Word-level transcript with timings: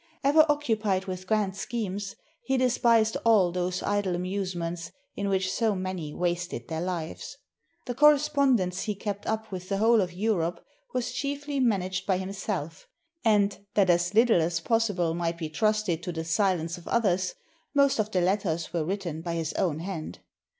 Ever 0.23 0.47
occupied 0.49 1.05
with 1.05 1.27
grand 1.27 1.55
schemes, 1.55 2.15
he 2.41 2.57
despised 2.57 3.17
all 3.23 3.51
those 3.51 3.83
idle 3.83 4.15
amusements 4.15 4.91
in 5.15 5.29
which 5.29 5.53
so 5.53 5.75
many 5.75 6.11
wasted 6.11 6.67
their 6.67 6.81
lives. 6.81 7.37
The 7.85 7.93
correspondence 7.93 8.81
he 8.81 8.95
kept 8.95 9.27
up 9.27 9.51
with 9.51 9.69
the 9.69 9.77
whole 9.77 10.01
of 10.01 10.11
Europe 10.11 10.65
was 10.91 11.11
chiefly 11.11 11.59
managed 11.59 12.07
by 12.07 12.17
himself, 12.17 12.87
and, 13.23 13.63
that 13.75 13.91
as 13.91 14.15
little 14.15 14.41
as 14.41 14.59
possi 14.59 14.95
ble 14.95 15.13
might 15.13 15.37
be 15.37 15.49
trusted 15.49 16.01
to 16.01 16.11
the 16.11 16.25
silence 16.25 16.79
of 16.79 16.87
others, 16.87 17.35
most 17.75 17.99
of 17.99 18.09
the 18.09 18.21
letters 18.21 18.73
were 18.73 18.83
written 18.83 19.21
by 19.21 19.35
his 19.35 19.53
own 19.53 19.81
hand. 19.81 20.17